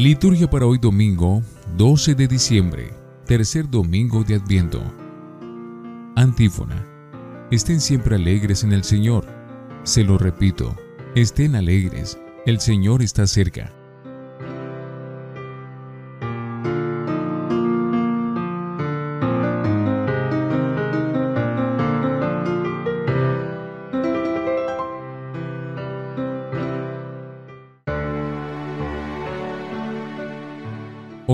[0.00, 1.42] Liturgia para hoy domingo
[1.76, 2.90] 12 de diciembre,
[3.26, 4.82] tercer domingo de Adviento.
[6.16, 6.86] Antífona.
[7.50, 9.26] Estén siempre alegres en el Señor.
[9.82, 10.74] Se lo repito,
[11.14, 13.74] estén alegres, el Señor está cerca.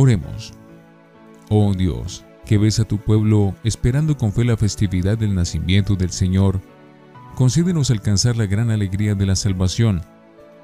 [0.06, 0.52] Oremos.
[1.48, 6.10] Oh Dios, que ves a tu pueblo esperando con fe la festividad del nacimiento del
[6.10, 6.60] Señor,
[7.34, 10.02] concédenos alcanzar la gran alegría de la salvación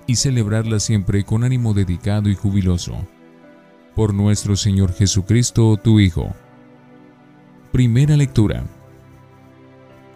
[0.06, 2.94] y celebrarla siempre con ánimo dedicado y jubiloso.
[3.96, 6.32] Por nuestro Señor Jesucristo, tu Hijo.
[7.72, 8.62] Primera lectura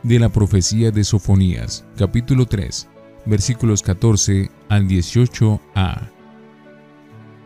[0.04, 2.86] de la profecía de Sofonías, capítulo 3,
[3.26, 6.15] versículos 14 al 18a.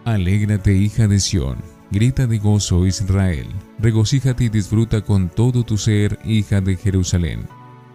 [0.04, 1.58] Alégrate, hija de Sión,
[1.90, 3.46] grita de gozo, Israel,
[3.78, 7.46] regocíjate y disfruta con todo tu ser, hija de Jerusalén.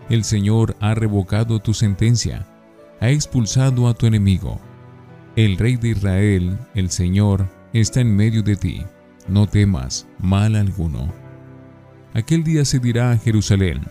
[0.09, 2.45] El Señor ha revocado tu sentencia,
[3.01, 4.61] ha expulsado a tu enemigo.
[5.35, 8.83] El Rey de Israel, el Señor, está en medio de ti.
[9.27, 11.11] No temas mal alguno.
[12.13, 13.81] Aquel día se dirá a Jerusalén,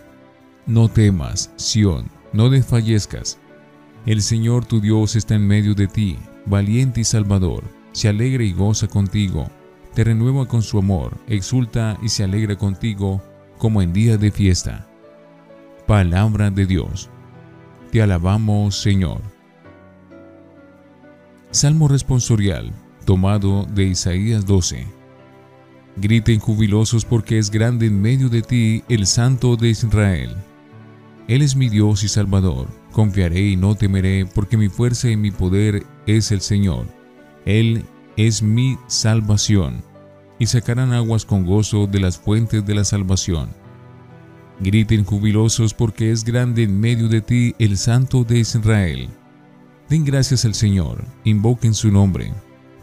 [0.67, 3.41] no temas, Sión, no desfallezcas.
[4.07, 7.65] El Señor tu Dios está en medio de ti, valiente y salvador
[7.95, 9.49] se alegra y goza contigo,
[9.95, 13.23] te renueva con su amor, exulta y se alegra contigo
[13.57, 14.89] como en día de fiesta.
[15.87, 17.09] Palabra de Dios.
[17.93, 19.21] Te alabamos, Señor.
[21.53, 22.73] Salmo responsorial,
[23.05, 24.85] tomado de Isaías 12.
[25.97, 30.35] Griten jubilosos porque es grande en medio de ti el Santo de Israel.
[31.29, 32.67] Él es mi Dios y Salvador.
[32.91, 37.04] Confiaré y no temeré porque mi fuerza y mi poder es el Señor
[37.45, 37.85] él
[38.17, 39.83] es mi salvación,
[40.39, 43.49] y sacarán aguas con gozo de las fuentes de la salvación.
[44.61, 49.09] Griten jubilosos porque es grande en medio de ti el Santo de Israel.
[49.89, 52.33] Den gracias al Señor, invoquen su nombre,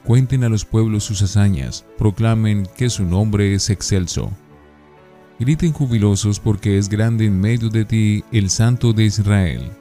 [0.04, 4.32] cuenten a los pueblos sus hazañas, proclamen que su nombre es excelso.
[5.40, 9.72] Griten jubilosos porque es grande en medio de ti el Santo de Israel.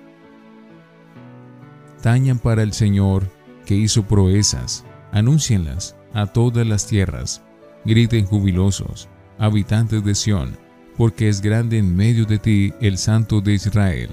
[2.00, 3.28] Tañan para el Señor
[3.70, 7.40] que hizo proezas, anúncienlas a todas las tierras,
[7.84, 9.08] griten jubilosos,
[9.38, 10.58] habitantes de Sión,
[10.96, 14.10] porque es grande en medio de ti el Santo de Israel.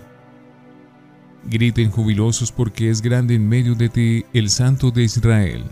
[1.46, 5.64] Griten jubilosos porque es grande en medio de ti el Santo de Israel.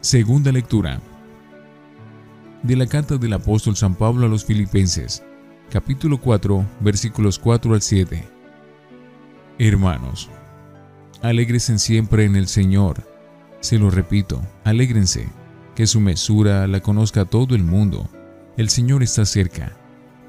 [0.00, 1.00] Segunda lectura
[2.64, 5.22] de la carta del apóstol San Pablo a los Filipenses,
[5.70, 8.28] capítulo 4, versículos 4 al 7.
[9.60, 10.28] Hermanos,
[11.22, 13.06] Alégresen siempre en el Señor.
[13.60, 15.28] Se lo repito, alégrense,
[15.74, 18.08] que su mesura la conozca todo el mundo.
[18.56, 19.76] El Señor está cerca.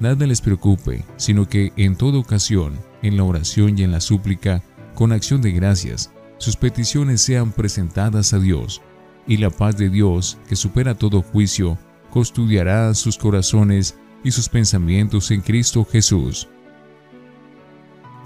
[0.00, 4.62] Nada les preocupe, sino que en toda ocasión, en la oración y en la súplica,
[4.94, 8.82] con acción de gracias, sus peticiones sean presentadas a Dios,
[9.26, 11.78] y la paz de Dios, que supera todo juicio,
[12.10, 16.48] custodiará sus corazones y sus pensamientos en Cristo Jesús.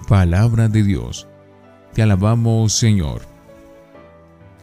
[0.07, 1.27] Palabra de Dios.
[1.93, 3.21] Te alabamos, Señor.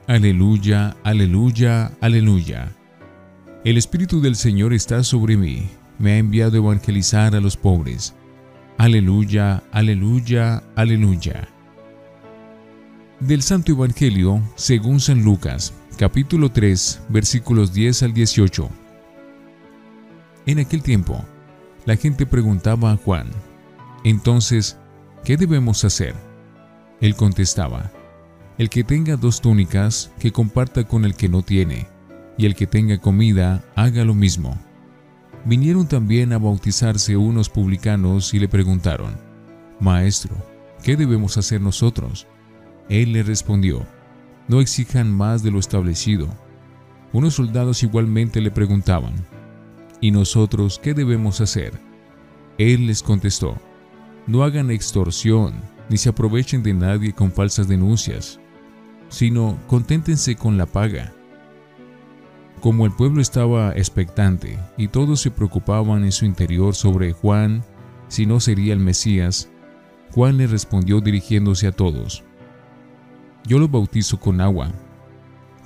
[0.06, 2.72] Aleluya, aleluya, aleluya.
[3.64, 5.68] El Espíritu del Señor está sobre mí,
[5.98, 8.14] me ha enviado a evangelizar a los pobres.
[8.76, 11.48] Aleluya, aleluya, aleluya.
[13.20, 18.68] Del Santo Evangelio, según San Lucas, capítulo 3, versículos 10 al 18.
[20.46, 21.24] En aquel tiempo,
[21.86, 23.30] la gente preguntaba a Juan,
[24.04, 24.76] entonces,
[25.24, 26.14] ¿qué debemos hacer?
[27.00, 27.90] Él contestaba,
[28.56, 31.88] El que tenga dos túnicas, que comparta con el que no tiene,
[32.38, 34.56] y el que tenga comida, haga lo mismo.
[35.44, 39.16] Vinieron también a bautizarse unos publicanos y le preguntaron,
[39.80, 40.36] Maestro,
[40.82, 42.26] ¿qué debemos hacer nosotros?
[42.88, 43.86] Él le respondió,
[44.48, 46.28] No exijan más de lo establecido.
[47.12, 49.14] Unos soldados igualmente le preguntaban,
[50.00, 51.72] ¿Y nosotros qué debemos hacer?
[52.56, 53.56] Él les contestó,
[54.26, 58.40] No hagan extorsión ni se aprovechen de nadie con falsas denuncias,
[59.08, 61.12] sino conténtense con la paga.
[62.60, 67.62] Como el pueblo estaba expectante y todos se preocupaban en su interior sobre Juan,
[68.08, 69.50] si no sería el Mesías,
[70.12, 72.22] Juan le respondió dirigiéndose a todos,
[73.46, 74.70] Yo lo bautizo con agua,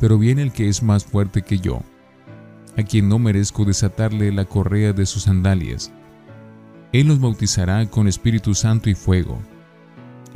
[0.00, 1.82] pero viene el que es más fuerte que yo,
[2.76, 5.92] a quien no merezco desatarle la correa de sus sandalias.
[6.92, 9.38] Él los bautizará con Espíritu Santo y fuego.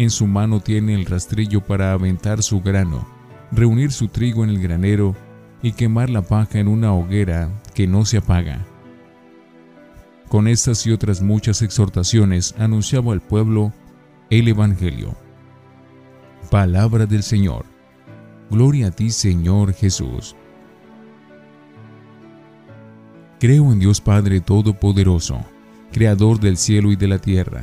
[0.03, 3.07] En su mano tiene el rastrillo para aventar su grano,
[3.53, 5.15] reunir su trigo en el granero
[5.63, 8.67] y quemar la paja en una hoguera que no se apaga.
[10.29, 13.73] Con estas y otras muchas exhortaciones anunciaba al pueblo
[14.29, 15.15] el Evangelio.
[16.51, 17.65] Palabra del Señor.
[18.51, 20.35] Gloria a ti, Señor Jesús.
[23.39, 25.39] Creo en Dios Padre Todopoderoso,
[25.93, 27.63] Creador del cielo y de la tierra.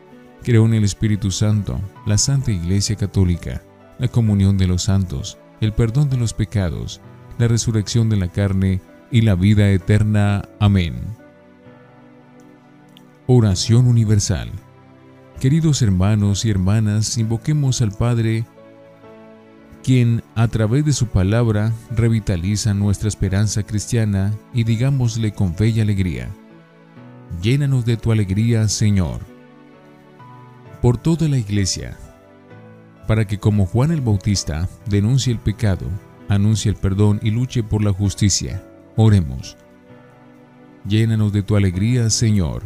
[0.43, 3.61] Creo en el Espíritu Santo, la Santa Iglesia Católica,
[3.99, 7.01] la comunión de los santos, el perdón de los pecados,
[7.37, 10.47] la resurrección de la carne y la vida eterna.
[10.59, 10.95] Amén.
[13.27, 14.49] Oración Universal.
[15.39, 18.45] Queridos hermanos y hermanas, invoquemos al Padre,
[19.83, 25.81] quien a través de su palabra revitaliza nuestra esperanza cristiana y digámosle con fe y
[25.81, 26.29] alegría
[27.41, 29.30] llénanos de tu alegría, Señor.
[30.81, 31.97] Por toda la iglesia,
[33.07, 35.85] para que como Juan el Bautista denuncie el pecado,
[36.27, 38.63] anuncie el perdón y luche por la justicia,
[38.95, 39.57] oremos.
[40.87, 42.63] Llénanos de tu alegría, Señor,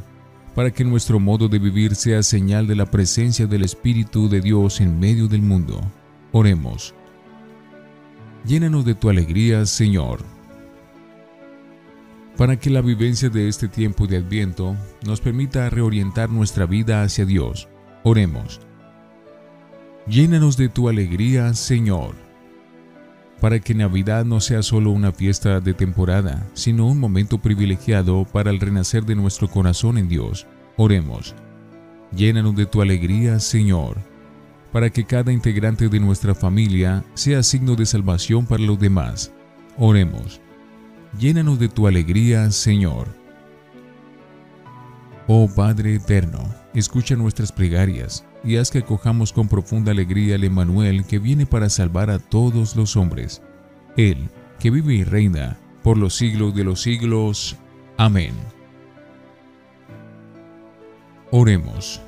[0.55, 4.79] para que nuestro modo de vivir sea señal de la presencia del Espíritu de Dios
[4.79, 5.81] en medio del mundo.
[6.31, 6.93] Oremos.
[8.45, 10.35] Llénanos de tu alegría, Señor
[12.37, 14.75] para que la vivencia de este tiempo de Adviento
[15.05, 17.67] nos permita reorientar nuestra vida hacia Dios.
[18.05, 18.61] Oremos.
[20.07, 22.15] Llénanos de tu alegría, Señor,
[23.41, 28.51] para que Navidad no sea solo una fiesta de temporada, sino un momento privilegiado para
[28.51, 30.47] el renacer de nuestro corazón en Dios.
[30.77, 31.35] Oremos.
[32.15, 33.97] Llénanos de tu alegría, Señor,
[34.71, 39.33] para que cada integrante de nuestra familia sea signo de salvación para los demás.
[39.77, 40.39] Oremos
[41.19, 43.07] llénanos de tu alegría, Señor.
[45.27, 46.43] Oh Padre eterno,
[46.79, 51.69] escucha nuestras plegarias y haz que acojamos con profunda alegría al Emanuel que viene para
[51.69, 53.41] salvar a todos los hombres.
[53.97, 54.29] Él,
[54.59, 57.55] que vive y reina por los siglos de los siglos.
[57.97, 58.33] Amén.
[61.31, 62.01] Oremos.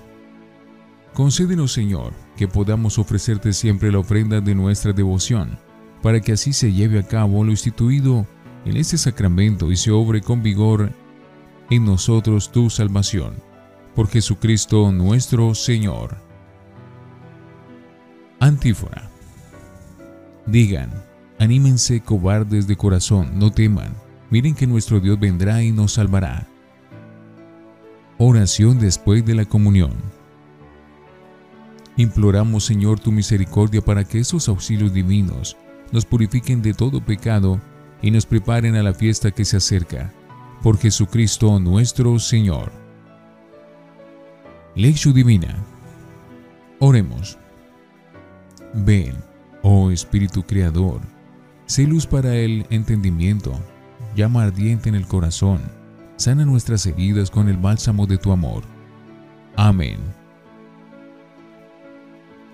[1.13, 5.57] Concédenos, Señor, que podamos ofrecerte siempre la ofrenda de nuestra devoción,
[6.01, 8.27] para que así se lleve a cabo lo instituido
[8.65, 10.91] en este sacramento y se obre con vigor
[11.69, 13.46] en nosotros tu salvación.
[13.97, 16.17] Por Jesucristo nuestro Señor.
[18.39, 19.09] Antífona.
[20.45, 20.91] Digan,
[21.39, 23.95] anímense cobardes de corazón, no teman,
[24.29, 26.47] miren que nuestro Dios vendrá y nos salvará.
[28.19, 29.93] Oración después de la comunión.
[31.95, 35.57] Imploramos Señor tu misericordia para que esos auxilios divinos
[35.91, 37.59] nos purifiquen de todo pecado
[38.03, 40.13] y nos preparen a la fiesta que se acerca.
[40.61, 42.86] Por Jesucristo nuestro Señor.
[44.77, 45.55] Lección Divina.
[46.79, 47.39] Oremos.
[48.75, 49.15] Ven,
[49.63, 51.01] oh Espíritu Creador,
[51.65, 53.59] sé luz para el entendimiento,
[54.15, 55.61] llama ardiente en el corazón,
[56.17, 58.61] sana nuestras heridas con el bálsamo de tu amor.
[59.55, 59.97] Amén.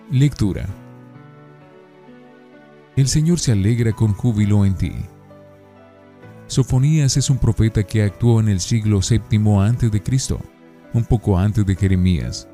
[0.09, 0.65] Lectura.
[2.95, 4.93] El Señor se alegra con júbilo en ti
[6.47, 10.39] Sofonías es un profeta que actuó en el siglo VII Cristo,
[10.93, 12.47] un poco antes de Jeremías.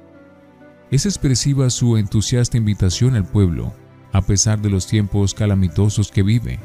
[0.91, 3.73] Es expresiva su entusiasta invitación al pueblo,
[4.11, 6.59] a pesar de los tiempos calamitosos que vive.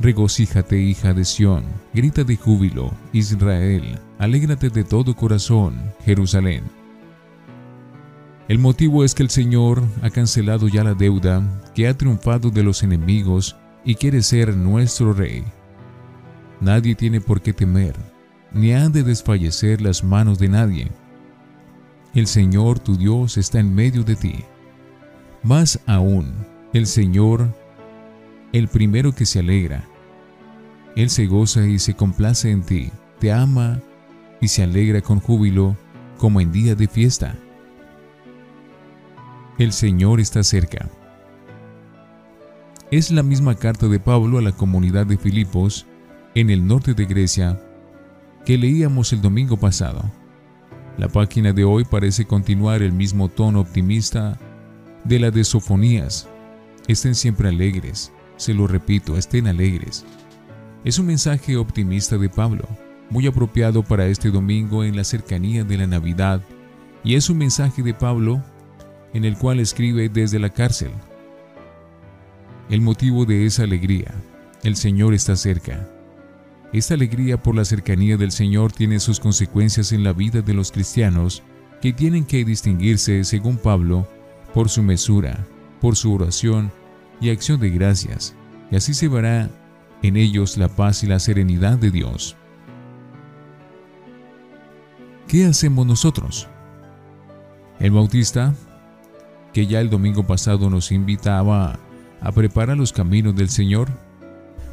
[0.00, 6.64] Regocíjate, hija de Sión, grita de júbilo, Israel, alégrate de todo corazón, Jerusalén.
[8.48, 11.42] El motivo es que el Señor ha cancelado ya la deuda,
[11.74, 15.44] que ha triunfado de los enemigos y quiere ser nuestro Rey.
[16.60, 17.96] Nadie tiene por qué temer,
[18.52, 20.90] ni han de desfallecer las manos de nadie.
[22.14, 24.44] El Señor tu Dios está en medio de ti.
[25.42, 26.32] Más aún,
[26.72, 27.48] el Señor,
[28.52, 29.84] el primero que se alegra.
[30.96, 33.80] Él se goza y se complace en ti, te ama
[34.40, 35.76] y se alegra con júbilo
[36.16, 37.36] como en día de fiesta.
[39.58, 40.88] El Señor está cerca.
[42.90, 45.86] Es la misma carta de Pablo a la comunidad de Filipos
[46.34, 47.60] en el norte de Grecia
[48.46, 50.08] que leíamos el domingo pasado.
[50.96, 54.38] La página de hoy parece continuar el mismo tono optimista
[55.02, 56.28] de la de Sofonías.
[56.86, 60.06] Estén siempre alegres, se lo repito, estén alegres.
[60.84, 62.68] Es un mensaje optimista de Pablo,
[63.10, 66.40] muy apropiado para este domingo en la cercanía de la Navidad,
[67.02, 68.40] y es un mensaje de Pablo
[69.12, 70.92] en el cual escribe desde la cárcel.
[72.70, 74.14] El motivo de esa alegría,
[74.62, 75.95] el Señor está cerca.
[76.72, 80.72] Esta alegría por la cercanía del Señor tiene sus consecuencias en la vida de los
[80.72, 81.42] cristianos
[81.80, 84.08] que tienen que distinguirse, según Pablo,
[84.52, 85.46] por su mesura,
[85.80, 86.72] por su oración
[87.20, 88.34] y acción de gracias,
[88.70, 89.50] y así se verá
[90.02, 92.36] en ellos la paz y la serenidad de Dios.
[95.28, 96.48] ¿Qué hacemos nosotros?
[97.78, 98.54] El Bautista,
[99.52, 101.78] que ya el domingo pasado nos invitaba
[102.20, 103.88] a preparar los caminos del Señor,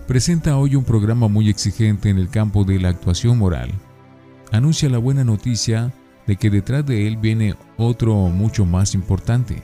[0.07, 3.71] presenta hoy un programa muy exigente en el campo de la actuación moral.
[4.51, 5.93] Anuncia la buena noticia
[6.27, 9.61] de que detrás de él viene otro mucho más importante,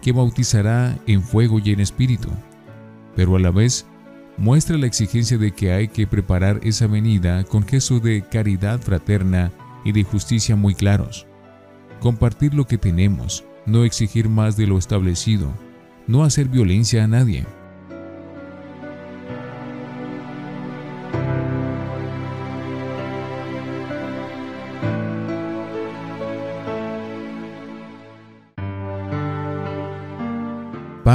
[0.00, 2.28] que bautizará en fuego y en espíritu,
[3.14, 3.86] pero a la vez
[4.36, 9.52] muestra la exigencia de que hay que preparar esa venida con gestos de caridad fraterna
[9.84, 11.26] y de justicia muy claros.
[12.00, 15.52] Compartir lo que tenemos, no exigir más de lo establecido,
[16.06, 17.46] no hacer violencia a nadie.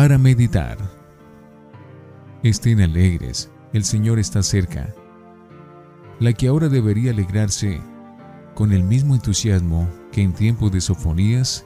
[0.07, 0.77] Para meditar.
[2.41, 4.95] Estén alegres, el Señor está cerca.
[6.21, 7.81] La que ahora debería alegrarse
[8.55, 11.65] con el mismo entusiasmo que en tiempo de sofonías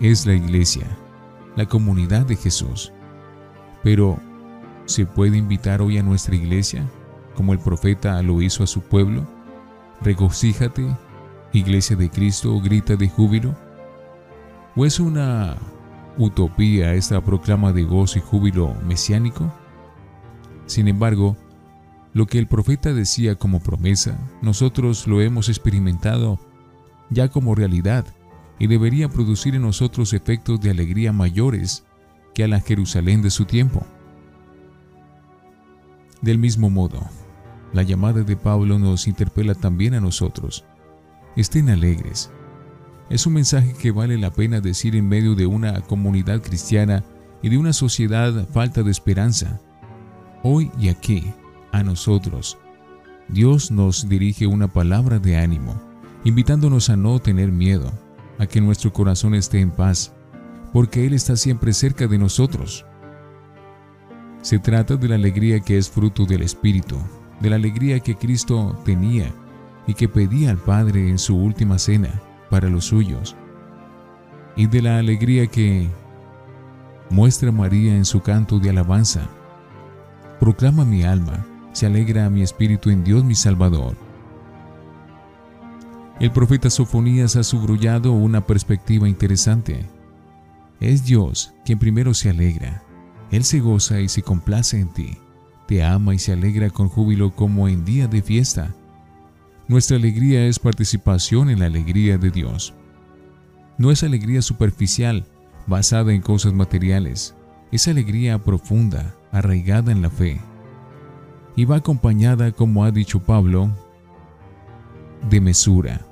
[0.00, 0.86] es la iglesia,
[1.56, 2.92] la comunidad de Jesús.
[3.82, 4.20] Pero,
[4.84, 6.88] ¿se puede invitar hoy a nuestra iglesia,
[7.34, 9.26] como el profeta lo hizo a su pueblo?
[10.00, 10.86] Regocíjate,
[11.52, 13.56] iglesia de Cristo, grita de júbilo.
[14.76, 15.56] ¿O es una
[16.18, 19.52] utopía esta proclama de gozo y júbilo mesiánico?
[20.66, 21.36] Sin embargo,
[22.12, 26.38] lo que el profeta decía como promesa, nosotros lo hemos experimentado
[27.10, 28.06] ya como realidad
[28.58, 31.84] y debería producir en nosotros efectos de alegría mayores
[32.34, 33.86] que a la Jerusalén de su tiempo.
[36.20, 37.00] Del mismo modo,
[37.72, 40.64] la llamada de Pablo nos interpela también a nosotros.
[41.36, 42.30] Estén alegres,
[43.10, 47.02] es un mensaje que vale la pena decir en medio de una comunidad cristiana
[47.42, 49.60] y de una sociedad falta de esperanza.
[50.44, 51.32] Hoy y aquí,
[51.72, 52.56] a nosotros,
[53.28, 55.74] Dios nos dirige una palabra de ánimo,
[56.22, 57.92] invitándonos a no tener miedo,
[58.38, 60.12] a que nuestro corazón esté en paz,
[60.72, 62.86] porque Él está siempre cerca de nosotros.
[64.40, 66.96] Se trata de la alegría que es fruto del Espíritu,
[67.40, 69.34] de la alegría que Cristo tenía
[69.88, 73.36] y que pedía al Padre en su última cena para los suyos,
[74.56, 75.88] y de la alegría que
[77.08, 79.28] muestra María en su canto de alabanza.
[80.38, 83.96] Proclama mi alma, se alegra mi espíritu en Dios mi Salvador.
[86.18, 89.86] El profeta Sofonías ha subrayado una perspectiva interesante.
[90.78, 92.82] Es Dios quien primero se alegra.
[93.30, 95.16] Él se goza y se complace en ti.
[95.66, 98.74] Te ama y se alegra con júbilo como en día de fiesta
[99.70, 102.74] nuestra alegría es participación en la alegría de Dios.
[103.78, 105.24] No es alegría superficial,
[105.68, 107.36] basada en cosas materiales,
[107.70, 110.40] es alegría profunda, arraigada en la fe.
[111.54, 113.70] Y va acompañada, como ha dicho Pablo,
[115.30, 116.04] de mesura,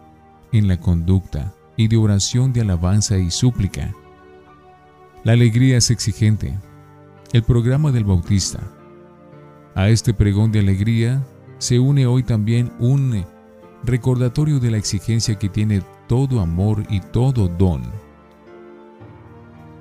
[0.53, 3.93] en la conducta y de oración de alabanza y súplica.
[5.25, 6.57] La alegría es exigente.
[7.33, 8.61] El programa del Bautista.
[9.75, 11.27] A este pregón de alegría
[11.59, 13.25] se une hoy también un
[13.85, 17.83] recordatorio de la exigencia que tiene todo amor y todo don.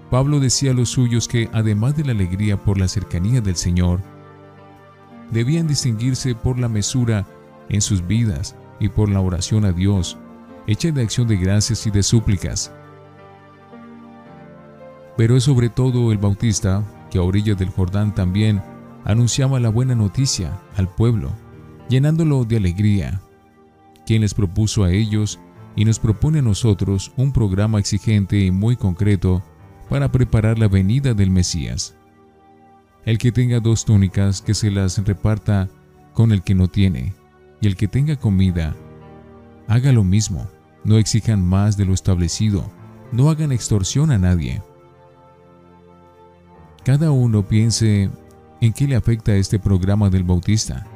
[0.09, 4.01] Pablo decía a los suyos que, además de la alegría por la cercanía del Señor,
[5.31, 7.25] debían distinguirse por la mesura
[7.69, 10.17] en sus vidas y por la oración a Dios,
[10.65, 12.71] hecha de acción de gracias y de súplicas.
[15.17, 18.61] Pero es sobre todo el Bautista que a orillas del Jordán también
[19.03, 21.31] anunciaba la buena noticia al pueblo,
[21.89, 23.21] llenándolo de alegría
[24.07, 25.37] quien les propuso a ellos
[25.75, 29.43] y nos propone a nosotros un programa exigente y muy concreto
[29.89, 31.93] para preparar la venida del Mesías.
[33.05, 35.69] El que tenga dos túnicas que se las reparta
[36.13, 37.13] con el que no tiene,
[37.61, 38.75] y el que tenga comida,
[39.67, 40.47] haga lo mismo,
[40.83, 42.71] no exijan más de lo establecido,
[43.11, 44.61] no hagan extorsión a nadie.
[46.85, 48.09] Cada uno piense
[48.61, 50.87] en qué le afecta este programa del Bautista.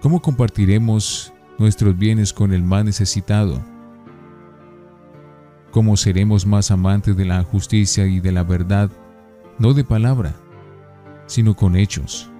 [0.00, 3.60] ¿Cómo compartiremos nuestros bienes con el más necesitado.
[5.70, 8.90] ¿Cómo seremos más amantes de la justicia y de la verdad,
[9.58, 10.34] no de palabra,
[11.26, 12.30] sino con hechos,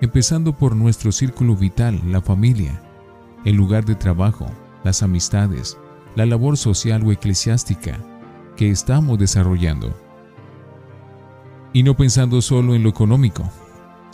[0.00, 2.80] empezando por nuestro círculo vital, la familia,
[3.44, 4.46] el lugar de trabajo,
[4.84, 5.78] las amistades,
[6.16, 7.98] la labor social o eclesiástica
[8.56, 9.94] que estamos desarrollando.
[11.72, 13.48] Y no pensando solo en lo económico.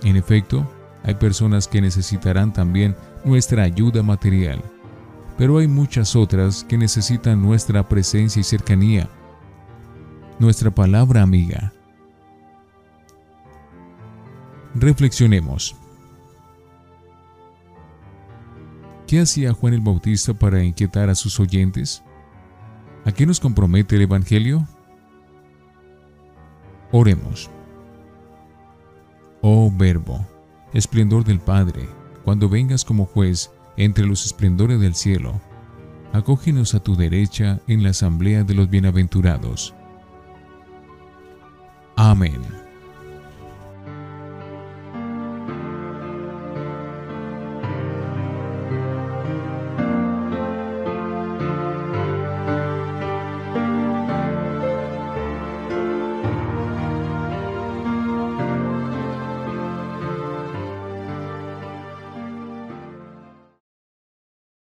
[0.02, 0.70] En efecto,
[1.02, 4.62] hay personas que necesitarán también nuestra ayuda material,
[5.36, 9.10] pero hay muchas otras que necesitan nuestra presencia y cercanía,
[10.38, 11.72] nuestra palabra amiga.
[14.76, 15.74] Reflexionemos.
[19.08, 22.04] ¿Qué hacía Juan el Bautista para inquietar a sus oyentes?
[23.04, 24.66] ¿A qué nos compromete el Evangelio?
[26.92, 27.50] Oremos.
[29.42, 30.24] Oh Verbo,
[30.72, 31.88] esplendor del Padre,
[32.26, 35.40] cuando vengas como juez entre los esplendores del cielo,
[36.12, 39.76] acógenos a tu derecha en la asamblea de los bienaventurados.
[41.94, 42.65] Amén.